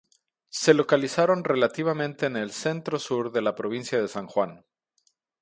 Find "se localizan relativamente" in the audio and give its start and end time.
0.49-2.25